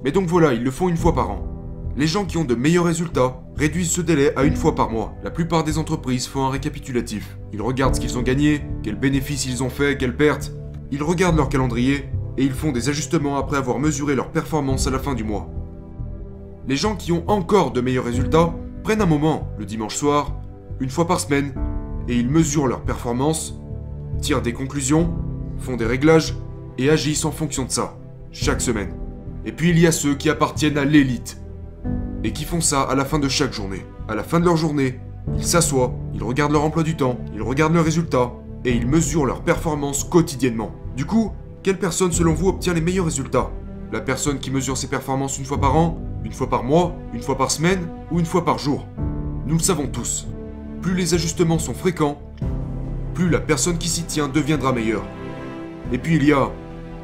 Mais 0.03 0.11
donc 0.11 0.27
voilà, 0.27 0.55
ils 0.55 0.65
le 0.65 0.71
font 0.71 0.89
une 0.89 0.97
fois 0.97 1.15
par 1.15 1.31
an. 1.31 1.56
Les 1.99 2.07
gens 2.07 2.27
qui 2.27 2.37
ont 2.37 2.45
de 2.45 2.55
meilleurs 2.55 2.85
résultats 2.85 3.41
réduisent 3.57 3.91
ce 3.91 4.03
délai 4.03 4.37
à 4.37 4.45
une 4.45 4.55
fois 4.55 4.75
par 4.75 4.91
mois. 4.91 5.15
La 5.25 5.31
plupart 5.31 5.65
des 5.65 5.79
entreprises 5.79 6.27
font 6.27 6.45
un 6.45 6.51
récapitulatif. 6.51 7.39
Ils 7.55 7.63
regardent 7.63 7.95
ce 7.95 8.01
qu'ils 8.01 8.19
ont 8.19 8.23
gagné, 8.23 8.61
quels 8.83 8.99
bénéfices 8.99 9.47
ils 9.47 9.63
ont 9.63 9.71
fait, 9.71 9.97
quelles 9.97 10.15
pertes. 10.15 10.53
Ils 10.91 11.03
regardent 11.03 11.39
leur 11.39 11.49
calendrier 11.49 12.05
et 12.37 12.45
ils 12.45 12.53
font 12.53 12.71
des 12.71 12.91
ajustements 12.91 13.39
après 13.39 13.57
avoir 13.57 13.79
mesuré 13.79 14.15
leur 14.15 14.31
performance 14.31 14.87
à 14.87 14.91
la 14.91 14.99
fin 14.99 15.15
du 15.15 15.25
mois. 15.25 15.49
Les 16.69 16.77
gens 16.77 16.97
qui 16.97 17.13
ont 17.13 17.25
encore 17.31 17.71
de 17.71 17.81
meilleurs 17.81 18.05
résultats 18.05 18.55
prennent 18.83 19.01
un 19.01 19.07
moment, 19.07 19.49
le 19.59 19.65
dimanche 19.65 19.97
soir, 19.97 20.35
une 20.81 20.91
fois 20.91 21.07
par 21.07 21.19
semaine, 21.19 21.55
et 22.09 22.17
ils 22.17 22.29
mesurent 22.29 22.67
leur 22.67 22.83
performance, 22.83 23.55
tirent 24.21 24.43
des 24.43 24.53
conclusions, 24.53 25.15
font 25.57 25.77
des 25.77 25.87
réglages 25.87 26.35
et 26.77 26.91
agissent 26.91 27.25
en 27.25 27.33
fonction 27.33 27.65
de 27.65 27.71
ça, 27.71 27.97
chaque 28.33 28.61
semaine. 28.61 28.93
Et 29.47 29.53
puis 29.53 29.71
il 29.71 29.79
y 29.79 29.87
a 29.87 29.93
ceux 29.93 30.15
qui 30.15 30.29
appartiennent 30.29 30.77
à 30.77 30.85
l'élite, 30.85 31.41
et 32.25 32.33
qui 32.33 32.45
font 32.45 32.61
ça 32.61 32.83
à 32.83 32.95
la 32.95 33.05
fin 33.05 33.19
de 33.19 33.29
chaque 33.29 33.53
journée. 33.53 33.85
À 34.09 34.15
la 34.15 34.23
fin 34.23 34.41
de 34.41 34.45
leur 34.45 34.57
journée, 34.57 35.01
ils 35.37 35.45
s'assoient, 35.45 35.95
ils 36.15 36.23
regardent 36.23 36.53
leur 36.53 36.65
emploi 36.65 36.83
du 36.83 36.97
temps, 36.97 37.19
ils 37.35 37.43
regardent 37.43 37.75
leurs 37.75 37.85
résultats, 37.85 38.33
et 38.65 38.73
ils 38.73 38.87
mesurent 38.87 39.27
leur 39.27 39.43
performance 39.43 40.05
quotidiennement. 40.05 40.73
Du 40.97 41.05
coup, 41.05 41.33
quelle 41.63 41.79
personne 41.79 42.13
selon 42.13 42.33
vous 42.33 42.49
obtient 42.49 42.75
les 42.75 42.81
meilleurs 42.81 43.07
résultats? 43.07 43.51
La 43.93 44.01
personne 44.01 44.39
qui 44.39 44.51
mesure 44.51 44.77
ses 44.77 44.89
performances 44.89 45.39
une 45.39 45.45
fois 45.45 45.61
par 45.61 45.77
an, 45.77 45.99
une 46.25 46.33
fois 46.33 46.49
par 46.49 46.65
mois, 46.65 46.95
une 47.13 47.23
fois 47.23 47.39
par 47.39 47.51
semaine 47.51 47.89
ou 48.11 48.19
une 48.19 48.27
fois 48.27 48.45
par 48.45 48.59
jour? 48.59 48.87
Nous 49.47 49.55
le 49.55 49.63
savons 49.63 49.87
tous. 49.87 50.27
Plus 50.83 50.95
les 50.95 51.15
ajustements 51.15 51.59
sont 51.59 51.75
fréquents, 51.75 52.21
plus 53.15 53.31
la 53.31 53.41
personne 53.41 53.79
qui 53.79 53.89
s'y 53.89 54.05
tient 54.05 54.29
deviendra 54.29 54.73
meilleure. 54.73 55.05
Et 55.93 55.99
puis 55.99 56.17
il 56.17 56.25
y 56.25 56.33
a 56.33 56.51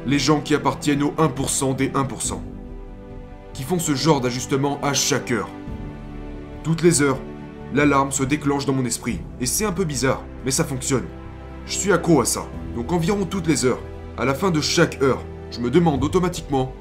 les 0.05 0.19
gens 0.19 0.41
qui 0.41 0.53
appartiennent 0.55 1.03
au 1.03 1.11
1% 1.11 1.75
des 1.75 1.89
1%, 1.89 2.33
qui 3.53 3.63
font 3.63 3.79
ce 3.79 3.95
genre 3.95 4.21
d'ajustement 4.21 4.79
à 4.81 4.93
chaque 4.93 5.31
heure. 5.31 5.49
Toutes 6.63 6.81
les 6.81 7.01
heures, 7.01 7.19
l'alarme 7.73 8.11
se 8.11 8.23
déclenche 8.23 8.65
dans 8.65 8.73
mon 8.73 8.85
esprit, 8.85 9.21
et 9.39 9.45
c'est 9.45 9.65
un 9.65 9.71
peu 9.71 9.83
bizarre, 9.83 10.23
mais 10.45 10.51
ça 10.51 10.63
fonctionne. 10.63 11.05
Je 11.65 11.73
suis 11.73 11.91
accro 11.91 12.21
à 12.21 12.25
ça, 12.25 12.45
donc 12.75 12.91
environ 12.91 13.25
toutes 13.25 13.47
les 13.47 13.65
heures, 13.65 13.81
à 14.17 14.25
la 14.25 14.33
fin 14.33 14.51
de 14.51 14.61
chaque 14.61 15.01
heure, 15.01 15.23
je 15.51 15.59
me 15.59 15.69
demande 15.69 16.03
automatiquement 16.03 16.73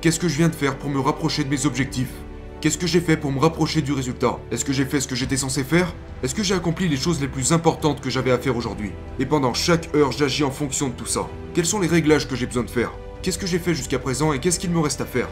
qu'est-ce 0.00 0.20
que 0.20 0.28
je 0.28 0.36
viens 0.36 0.48
de 0.48 0.54
faire 0.54 0.76
pour 0.76 0.90
me 0.90 1.00
rapprocher 1.00 1.44
de 1.44 1.48
mes 1.48 1.66
objectifs? 1.66 2.12
Qu'est-ce 2.60 2.78
que 2.78 2.86
j'ai 2.86 3.00
fait 3.00 3.18
pour 3.18 3.30
me 3.30 3.38
rapprocher 3.38 3.82
du 3.82 3.92
résultat? 3.92 4.38
Est-ce 4.50 4.64
que 4.64 4.72
j'ai 4.72 4.86
fait 4.86 5.00
ce 5.00 5.06
que 5.06 5.14
j'étais 5.14 5.36
censé 5.36 5.64
faire? 5.64 5.92
Est-ce 6.22 6.34
que 6.34 6.42
j'ai 6.42 6.54
accompli 6.54 6.88
les 6.88 6.96
choses 6.96 7.20
les 7.20 7.28
plus 7.28 7.52
importantes 7.52 8.00
que 8.00 8.08
j'avais 8.08 8.30
à 8.30 8.38
faire 8.38 8.56
aujourd'hui? 8.56 8.92
Et 9.18 9.26
pendant 9.26 9.52
chaque 9.52 9.94
heure, 9.94 10.12
j'agis 10.12 10.44
en 10.44 10.50
fonction 10.50 10.88
de 10.88 10.94
tout 10.94 11.04
ça. 11.04 11.28
Quels 11.52 11.66
sont 11.66 11.78
les 11.78 11.88
réglages 11.88 12.26
que 12.26 12.36
j'ai 12.36 12.46
besoin 12.46 12.62
de 12.62 12.70
faire? 12.70 12.90
Qu'est-ce 13.20 13.36
que 13.38 13.46
j'ai 13.46 13.58
fait 13.58 13.74
jusqu'à 13.74 13.98
présent 13.98 14.32
et 14.32 14.40
qu'est-ce 14.40 14.58
qu'il 14.58 14.70
me 14.70 14.80
reste 14.80 15.02
à 15.02 15.04
faire? 15.04 15.28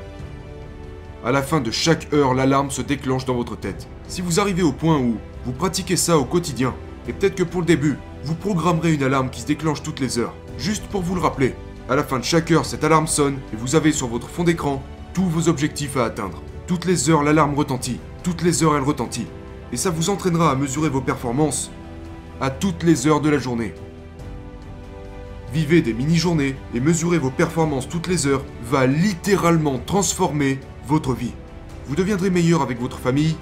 À 1.25 1.31
la 1.31 1.43
fin 1.43 1.61
de 1.61 1.71
chaque 1.71 2.13
heure, 2.13 2.35
l'alarme 2.35 2.73
se 2.73 2.83
déclenche 2.83 3.27
dans 3.27 3.37
votre 3.37 3.57
tête. 3.57 3.87
Si 4.09 4.21
vous 4.21 4.41
arrivez 4.41 4.63
au 4.63 4.73
point 4.73 4.99
où 4.99 5.19
vous 5.47 5.53
pratiquez 5.53 5.97
ça 5.97 6.19
au 6.19 6.25
quotidien, 6.25 6.75
et 7.07 7.13
peut-être 7.13 7.37
que 7.37 7.45
pour 7.45 7.61
le 7.61 7.67
début, 7.67 7.97
vous 8.25 8.35
programmerez 8.35 8.95
une 8.95 9.05
alarme 9.05 9.31
qui 9.31 9.43
se 9.43 9.47
déclenche 9.47 9.85
toutes 9.85 10.01
les 10.01 10.19
heures, 10.19 10.35
juste 10.59 10.85
pour 10.87 11.03
vous 11.03 11.15
le 11.15 11.21
rappeler. 11.21 11.55
À 11.89 11.95
la 11.95 12.03
fin 12.03 12.19
de 12.19 12.25
chaque 12.25 12.51
heure, 12.51 12.65
cette 12.65 12.83
alarme 12.83 13.07
sonne 13.07 13.39
et 13.53 13.57
vous 13.57 13.77
avez 13.77 13.93
sur 13.93 14.09
votre 14.09 14.29
fond 14.29 14.43
d'écran 14.43 14.83
tous 15.15 15.25
vos 15.25 15.49
objectifs 15.49 15.97
à 15.97 16.07
atteindre. 16.07 16.43
Toutes 16.67 16.87
les 16.87 17.09
heures, 17.09 17.23
l'alarme 17.23 17.55
retentit. 17.55 18.01
Toutes 18.25 18.43
les 18.43 18.65
heures, 18.65 18.75
elle 18.77 18.83
retentit. 18.83 19.27
Et 19.73 19.77
ça 19.77 19.91
vous 19.91 20.11
entraînera 20.11 20.51
à 20.51 20.57
mesurer 20.57 20.89
vos 20.89 21.01
performances 21.01 21.71
à 22.41 22.51
toutes 22.51 22.83
les 22.83 23.07
heures 23.07 23.21
de 23.21 23.31
la 23.31 23.39
journée. 23.39 23.75
Vivez 25.53 25.83
des 25.83 25.93
mini-journées 25.93 26.57
et 26.75 26.81
mesurer 26.81 27.19
vos 27.19 27.31
performances 27.31 27.89
toutes 27.89 28.09
les 28.09 28.27
heures 28.27 28.45
va 28.65 28.87
littéralement 28.87 29.79
transformer 29.79 30.59
votre 30.87 31.15
vie. 31.15 31.33
Vous 31.87 31.97
deviendrez 31.97 32.31
meilleur 32.31 32.63
avec 32.63 32.81
votre 32.81 32.99
famille, 32.99 33.37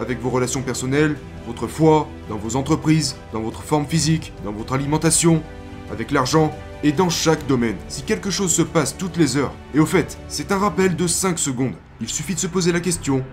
avec 0.00 0.20
vos 0.20 0.30
relations 0.30 0.62
personnelles, 0.62 1.16
votre 1.46 1.66
foi, 1.66 2.08
dans 2.28 2.36
vos 2.36 2.56
entreprises, 2.56 3.16
dans 3.32 3.40
votre 3.40 3.62
forme 3.62 3.86
physique, 3.86 4.32
dans 4.44 4.52
votre 4.52 4.74
alimentation, 4.74 5.42
avec 5.90 6.10
l'argent 6.10 6.52
et 6.82 6.92
dans 6.92 7.08
chaque 7.08 7.46
domaine. 7.46 7.76
Si 7.88 8.02
quelque 8.02 8.30
chose 8.30 8.52
se 8.52 8.62
passe 8.62 8.96
toutes 8.96 9.16
les 9.16 9.36
heures, 9.36 9.54
et 9.74 9.80
au 9.80 9.86
fait, 9.86 10.18
c'est 10.28 10.52
un 10.52 10.58
rappel 10.58 10.96
de 10.96 11.06
5 11.06 11.38
secondes, 11.38 11.74
il 12.00 12.08
suffit 12.08 12.34
de 12.34 12.40
se 12.40 12.46
poser 12.46 12.72
la 12.72 12.80
question, 12.80 13.24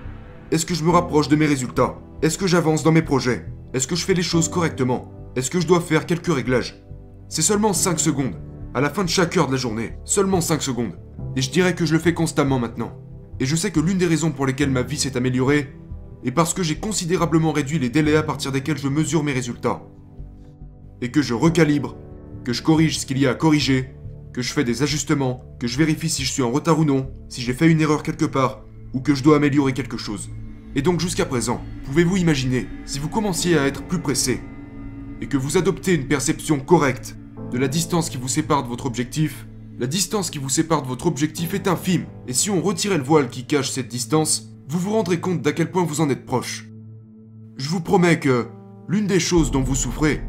est-ce 0.52 0.66
que 0.66 0.76
je 0.76 0.84
me 0.84 0.92
rapproche 0.92 1.28
de 1.28 1.36
mes 1.36 1.48
résultats? 1.48 1.96
Est-ce 2.22 2.38
que 2.38 2.48
j'avance 2.48 2.84
dans 2.84 2.92
mes 2.92 3.02
projets? 3.02 3.48
Est-ce 3.74 3.88
que 3.88 3.96
je 3.96 4.06
fais 4.06 4.14
les 4.14 4.22
choses 4.22 4.50
correctement? 4.50 5.12
Est-ce 5.36 5.50
que 5.50 5.60
je 5.60 5.68
dois 5.68 5.82
faire 5.82 6.06
quelques 6.06 6.34
réglages? 6.34 6.84
C'est 7.28 7.42
seulement 7.42 7.74
5 7.74 8.00
secondes, 8.00 8.36
à 8.76 8.82
la 8.82 8.90
fin 8.90 9.04
de 9.04 9.10
chaque 9.10 9.36
heure 9.36 9.48
de 9.48 9.54
la 9.54 9.58
journée, 9.58 9.98
seulement 10.06 10.42
5 10.42 10.62
secondes. 10.62 10.98
Et 11.36 11.42
je 11.42 11.50
dirais 11.50 11.74
que 11.74 11.86
je 11.86 11.94
le 11.94 12.00
fais 12.00 12.14
constamment 12.14 12.60
maintenant. 12.60 12.94
Et 13.40 13.46
je 13.46 13.56
sais 13.56 13.72
que 13.72 13.80
l'une 13.80 13.98
des 13.98 14.06
raisons 14.06 14.32
pour 14.32 14.46
lesquelles 14.46 14.70
ma 14.70 14.84
vie 14.84 14.98
s'est 14.98 15.18
améliorée 15.18 15.74
est 16.24 16.32
parce 16.32 16.54
que 16.54 16.64
j'ai 16.64 16.76
considérablement 16.76 17.52
réduit 17.52 17.80
les 17.80 17.90
délais 17.90 18.16
à 18.16 18.24
partir 18.24 18.52
desquels 18.52 18.78
je 18.78 18.88
mesure 18.88 19.24
mes 19.24 19.34
résultats. 19.34 19.84
Et 21.02 21.12
que 21.12 21.22
je 21.22 21.34
recalibre, 21.34 21.98
que 22.44 22.54
je 22.54 22.64
corrige 22.64 23.00
ce 23.00 23.06
qu'il 23.06 23.18
y 23.18 23.28
a 23.28 23.32
à 23.32 23.36
corriger, 23.36 23.90
que 24.34 24.42
je 24.42 24.54
fais 24.54 24.64
des 24.64 24.84
ajustements, 24.84 25.44
que 25.60 25.68
je 25.68 25.78
vérifie 25.78 26.10
si 26.10 26.24
je 26.24 26.32
suis 26.32 26.44
en 26.44 26.52
retard 26.52 26.80
ou 26.80 26.86
non, 26.86 27.12
si 27.30 27.42
j'ai 27.42 27.54
fait 27.54 27.70
une 27.70 27.82
erreur 27.82 28.04
quelque 28.04 28.26
part, 28.26 28.64
ou 28.94 29.00
que 29.00 29.16
je 29.16 29.24
dois 29.24 29.38
améliorer 29.38 29.74
quelque 29.74 29.98
chose. 29.98 30.30
Et 30.76 30.82
donc 30.82 31.00
jusqu'à 31.00 31.26
présent, 31.26 31.62
pouvez-vous 31.86 32.18
imaginer, 32.18 32.68
si 32.86 33.00
vous 33.00 33.10
commenciez 33.10 33.58
à 33.58 33.68
être 33.68 33.84
plus 33.84 34.00
pressé, 34.00 34.42
et 35.22 35.28
que 35.28 35.38
vous 35.38 35.58
adoptez 35.58 35.94
une 35.94 36.08
perception 36.08 36.60
correcte 36.60 37.16
de 37.52 37.58
la 37.58 37.68
distance 37.68 38.10
qui 38.10 38.18
vous 38.18 38.28
sépare 38.28 38.64
de 38.64 38.68
votre 38.68 38.88
objectif, 38.88 39.46
la 39.80 39.88
distance 39.88 40.30
qui 40.30 40.38
vous 40.38 40.50
sépare 40.50 40.84
de 40.84 40.88
votre 40.88 41.08
objectif 41.08 41.54
est 41.56 41.68
infime, 41.68 42.06
et 42.28 42.34
si 42.34 42.52
on 42.52 42.62
retirait 42.62 42.98
le 42.98 43.04
voile 43.04 43.30
qui 43.30 43.46
cache 43.46 43.72
cette 43.72 43.88
distance, 43.88 44.50
vous 44.70 44.78
vous 44.78 44.92
rendrez 44.92 45.20
compte 45.20 45.42
d'à 45.42 45.52
quel 45.52 45.72
point 45.72 45.84
vous 45.84 46.00
en 46.00 46.10
êtes 46.10 46.26
proche. 46.26 46.70
Je 47.58 47.70
vous 47.70 47.82
promets 47.82 48.20
que 48.20 48.48
l'une 48.88 49.08
des 49.08 49.20
choses 49.20 49.50
dont 49.50 49.64
vous 49.64 49.76
souffrez, 49.76 50.22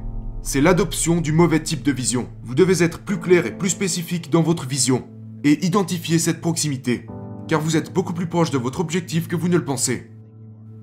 c'est 0.43 0.63
l'adoption 0.63 1.21
du 1.21 1.33
mauvais 1.33 1.63
type 1.63 1.83
de 1.83 1.93
vision. 1.93 2.29
Vous 2.43 2.55
devez 2.55 2.83
être 2.83 3.01
plus 3.01 3.19
clair 3.19 3.45
et 3.47 3.57
plus 3.57 3.71
spécifique 3.71 4.31
dans 4.31 4.43
votre 4.43 4.67
vision, 4.67 5.07
et 5.45 5.65
identifier 5.65 6.19
cette 6.19 6.41
proximité, 6.41 7.07
car 7.47 7.61
vous 7.61 7.77
êtes 7.77 7.93
beaucoup 7.93 8.15
plus 8.15 8.29
proche 8.29 8.51
de 8.51 8.59
votre 8.59 8.81
objectif 8.81 9.29
que 9.29 9.37
vous 9.37 9.49
ne 9.49 9.59
le 9.59 9.65
pensez. 9.65 10.11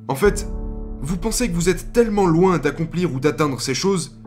En 0.08 0.15
fait, 0.15 0.48
vous 1.01 1.18
pensez 1.18 1.50
que 1.50 1.56
vous 1.56 1.70
êtes 1.70 1.94
tellement 1.94 2.27
loin 2.27 2.60
d'accomplir 2.60 3.12
ou 3.13 3.20
d'atteindre 3.20 3.60
ces 3.60 3.74
choses 3.74 4.22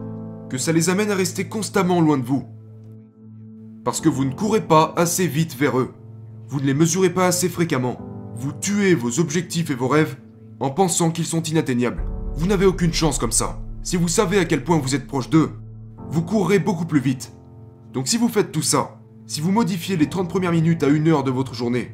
que 0.50 0.58
ça 0.58 0.72
les 0.72 0.90
amène 0.90 1.12
à 1.12 1.14
rester 1.14 1.48
constamment 1.48 2.00
loin 2.00 2.18
de 2.18 2.24
vous. 2.24 2.44
Parce 3.84 4.00
que 4.00 4.08
vous 4.08 4.24
ne 4.24 4.32
courez 4.32 4.62
pas 4.62 4.94
assez 4.96 5.26
vite 5.26 5.56
vers 5.56 5.78
eux. 5.78 5.92
Vous 6.48 6.58
ne 6.58 6.64
les 6.64 6.72
mesurez 6.72 7.10
pas 7.10 7.26
assez 7.26 7.50
fréquemment. 7.50 7.98
Vous 8.34 8.52
tuez 8.52 8.94
vos 8.94 9.20
objectifs 9.20 9.70
et 9.70 9.74
vos 9.74 9.88
rêves 9.88 10.16
en 10.58 10.70
pensant 10.70 11.10
qu'ils 11.10 11.26
sont 11.26 11.42
inatteignables. 11.42 12.02
Vous 12.34 12.46
n'avez 12.46 12.64
aucune 12.64 12.94
chance 12.94 13.18
comme 13.18 13.30
ça. 13.30 13.60
Si 13.82 13.98
vous 13.98 14.08
savez 14.08 14.38
à 14.38 14.46
quel 14.46 14.64
point 14.64 14.78
vous 14.78 14.94
êtes 14.94 15.06
proche 15.06 15.28
d'eux, 15.28 15.50
vous 16.08 16.22
courrez 16.22 16.58
beaucoup 16.58 16.86
plus 16.86 17.00
vite. 17.00 17.34
Donc 17.92 18.08
si 18.08 18.16
vous 18.16 18.28
faites 18.28 18.52
tout 18.52 18.62
ça, 18.62 18.98
si 19.26 19.42
vous 19.42 19.52
modifiez 19.52 19.98
les 19.98 20.08
30 20.08 20.30
premières 20.30 20.52
minutes 20.52 20.82
à 20.82 20.88
une 20.88 21.08
heure 21.08 21.22
de 21.22 21.30
votre 21.30 21.54
journée, 21.54 21.92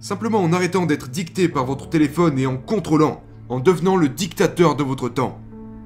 simplement 0.00 0.40
en 0.40 0.52
arrêtant 0.52 0.86
d'être 0.86 1.08
dicté 1.08 1.48
par 1.48 1.64
votre 1.64 1.88
téléphone 1.88 2.36
et 2.38 2.46
en 2.46 2.56
contrôlant, 2.56 3.22
en 3.48 3.60
devenant 3.60 3.96
le 3.96 4.08
dictateur 4.08 4.74
de 4.74 4.82
votre 4.82 5.08
temps, 5.08 5.40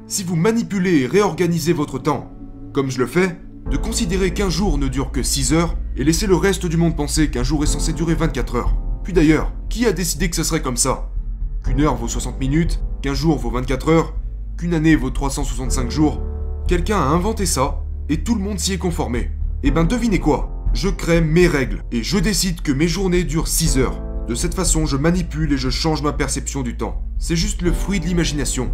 si 0.07 0.25
vous 0.25 0.37
manipulez 0.37 1.03
et 1.03 1.07
réorganisez 1.07 1.75
votre 1.75 1.99
temps, 1.99 2.31
comme 2.73 2.91
je 2.91 2.99
le 2.99 3.07
fais, 3.07 3.39
de 3.71 3.77
considérer 3.77 4.33
qu'un 4.35 4.51
jour 4.51 4.79
ne 4.79 4.89
dure 4.89 5.13
que 5.13 5.23
6 5.23 5.53
heures 5.53 5.77
et 5.97 6.05
laisser 6.05 6.27
le 6.27 6.37
reste 6.37 6.67
du 6.67 6.77
monde 6.77 6.97
penser 6.97 7.31
qu'un 7.31 7.43
jour 7.43 7.63
est 7.63 7.67
censé 7.67 7.93
durer 7.93 8.15
24 8.15 8.57
heures. 8.57 8.77
Puis 9.05 9.13
d'ailleurs, 9.13 9.53
qui 9.69 9.87
a 9.87 9.93
décidé 9.93 10.29
que 10.31 10.37
ce 10.37 10.45
serait 10.45 10.63
comme 10.63 10.77
ça? 10.77 11.11
Qu'une 11.65 11.81
heure 11.81 11.97
vaut 11.97 12.09
60 12.09 12.39
minutes, 12.41 12.81
qu'un 13.03 13.15
jour 13.15 13.39
vaut 13.39 13.51
24 13.51 13.89
heures, 13.89 14.15
qu'une 14.59 14.75
année 14.75 14.97
vaut 14.97 15.11
365 15.11 15.91
jours 15.91 16.21
Quelqu'un 16.69 16.99
a 16.99 17.07
inventé 17.07 17.45
ça, 17.45 17.83
et 18.09 18.23
tout 18.23 18.35
le 18.35 18.41
monde 18.41 18.59
s'y 18.59 18.73
est 18.73 18.79
conformé. 18.79 19.31
Eh 19.63 19.71
ben 19.71 19.85
devinez 19.85 20.21
quoi? 20.21 20.65
Je 20.73 20.89
crée 20.89 21.21
mes 21.21 21.47
règles, 21.47 21.83
et 21.93 22.03
je 22.03 22.19
décide 22.19 22.63
que 22.63 22.73
mes 22.73 22.89
journées 22.89 23.25
durent 23.25 23.49
6 23.49 23.79
heures. 23.79 24.01
De 24.29 24.35
cette 24.35 24.55
façon, 24.55 24.87
je 24.87 24.97
manipule 24.97 25.53
et 25.53 25.59
je 25.59 25.69
change 25.69 26.03
ma 26.03 26.13
perception 26.13 26.63
du 26.63 26.77
temps. 26.77 27.03
C'est 27.19 27.37
juste 27.37 27.63
le 27.63 27.73
fruit 27.73 28.01
de 28.01 28.07
l'imagination. 28.07 28.71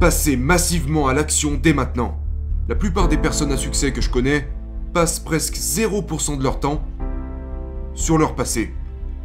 Passez 0.00 0.36
massivement 0.36 1.08
à 1.08 1.14
l'action 1.14 1.58
dès 1.60 1.72
maintenant. 1.72 2.20
La 2.68 2.74
plupart 2.74 3.08
des 3.08 3.16
personnes 3.16 3.50
à 3.50 3.56
succès 3.56 3.94
que 3.94 4.02
je 4.02 4.10
connais 4.10 4.46
passent 4.92 5.20
presque 5.20 5.54
0% 5.54 6.36
de 6.36 6.42
leur 6.42 6.60
temps 6.60 6.82
sur 7.94 8.18
leur 8.18 8.34
passé. 8.34 8.74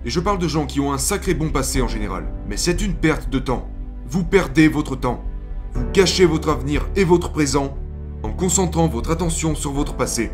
Et 0.06 0.10
je 0.10 0.22
parle 0.22 0.40
de 0.40 0.48
gens 0.48 0.66
qui 0.66 0.80
ont 0.80 0.94
un 0.94 0.98
sacré 0.98 1.34
bon 1.34 1.50
passé 1.50 1.82
en 1.82 1.90
général. 1.90 2.24
Mais 2.48 2.56
c'est 2.56 2.82
une 2.82 2.94
perte 2.94 3.30
de 3.30 3.40
temps. 3.40 3.70
Vous 4.08 4.24
perdez 4.24 4.70
votre 4.70 4.96
temps. 4.96 5.26
Vous 5.74 5.84
gâchez 5.92 6.26
votre 6.26 6.48
avenir 6.48 6.88
et 6.96 7.04
votre 7.04 7.34
présent 7.34 7.78
en 8.24 8.32
concentrant 8.32 8.88
votre 8.88 9.12
attention 9.12 9.56
sur 9.56 9.74
votre 9.74 9.96
passé. 9.98 10.32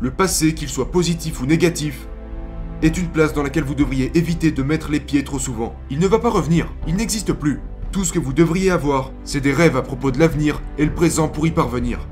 Le 0.00 0.10
passé, 0.10 0.54
qu'il 0.54 0.68
soit 0.68 0.90
positif 0.90 1.40
ou 1.40 1.46
négatif, 1.46 2.08
est 2.82 2.98
une 2.98 3.08
place 3.08 3.32
dans 3.32 3.44
laquelle 3.44 3.64
vous 3.64 3.76
devriez 3.76 4.10
éviter 4.18 4.50
de 4.50 4.62
mettre 4.64 4.90
les 4.90 5.00
pieds 5.00 5.22
trop 5.22 5.38
souvent. 5.38 5.76
Il 5.88 6.00
ne 6.00 6.08
va 6.08 6.18
pas 6.18 6.30
revenir, 6.30 6.66
il 6.88 6.96
n'existe 6.96 7.32
plus. 7.32 7.60
Tout 7.90 8.04
ce 8.04 8.12
que 8.12 8.18
vous 8.18 8.34
devriez 8.34 8.70
avoir, 8.70 9.12
c'est 9.24 9.40
des 9.40 9.52
rêves 9.52 9.76
à 9.76 9.82
propos 9.82 10.10
de 10.10 10.18
l'avenir 10.18 10.60
et 10.76 10.84
le 10.84 10.92
présent 10.92 11.28
pour 11.28 11.46
y 11.46 11.50
parvenir. 11.50 12.06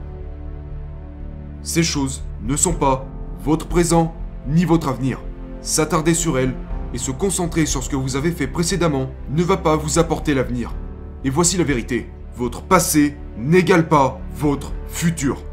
Ces 1.63 1.83
choses 1.83 2.23
ne 2.43 2.57
sont 2.57 2.73
pas 2.73 3.07
votre 3.45 3.67
présent 3.67 4.15
ni 4.49 4.65
votre 4.65 4.89
avenir. 4.89 5.21
S'attarder 5.61 6.15
sur 6.15 6.39
elles 6.39 6.55
et 6.95 6.99
se 6.99 7.11
concentrer 7.11 7.67
sur 7.67 7.83
ce 7.83 7.91
que 7.91 7.97
vous 7.97 8.17
avez 8.17 8.31
fait 8.31 8.47
précédemment 8.47 9.11
ne 9.31 9.43
va 9.43 9.59
pas 9.59 9.77
vous 9.77 9.99
apporter 9.99 10.33
l'avenir. 10.33 10.75
Et 11.25 11.31
voici 11.31 11.59
la 11.59 11.65
vérité. 11.65 12.09
Votre 12.37 12.63
passé 12.63 13.17
n'égale 13.37 13.89
pas 13.89 14.21
votre 14.35 14.73
futur. 14.89 15.46